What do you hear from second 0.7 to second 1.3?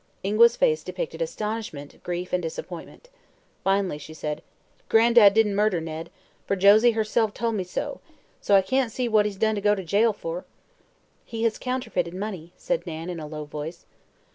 depicted